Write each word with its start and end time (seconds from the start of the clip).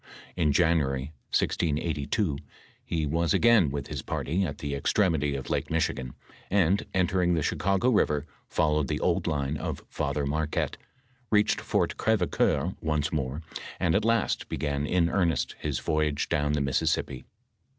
In 0.35 0.51
January, 0.51 1.13
1682, 1.29 2.39
he 2.83 3.05
was 3.05 3.35
again 3.35 3.69
with 3.69 3.85
his 3.85 4.01
party 4.01 4.41
at 4.43 4.57
the 4.57 4.73
extre/bity 4.73 5.37
of 5.37 5.51
Lake 5.51 5.69
Michigan, 5.69 6.15
and 6.49 6.87
enter 6.91 7.21
ing 7.21 7.35
the 7.35 7.41
Ohioago 7.41 7.91
river, 7.95 8.25
followed 8.49 8.87
the 8.87 8.99
old 8.99 9.27
line 9.27 9.57
of 9.57 9.83
Father 9.89 10.25
Mar^ 10.25 10.47
quette, 10.49 10.75
reached 11.29 11.61
Fort 11.61 11.95
Orev^coeur 11.97 12.75
once 12.81 13.13
more, 13.13 13.43
and 13.79 13.93
at 13.93 14.03
last 14.03 14.49
began 14.49 14.87
in 14.87 15.07
earnest 15.07 15.55
his 15.59 15.79
Toyage 15.79 16.27
down 16.29 16.53
the 16.53 16.61
Mississippi. 16.61 17.25